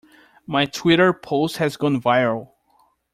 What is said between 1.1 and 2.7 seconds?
post has gone viral.